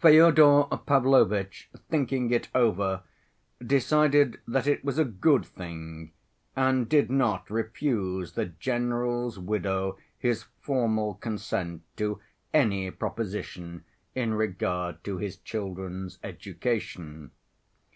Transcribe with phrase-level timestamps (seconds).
[0.00, 3.02] Fyodor Pavlovitch, thinking it over,
[3.60, 6.12] decided that it was a good thing,
[6.54, 12.20] and did not refuse the general's widow his formal consent to
[12.54, 13.82] any proposition
[14.14, 17.32] in regard to his children's education.